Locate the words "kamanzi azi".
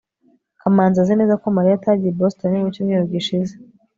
0.61-1.13